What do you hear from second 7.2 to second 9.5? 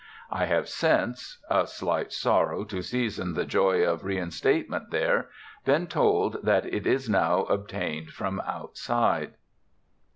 obtained from outside.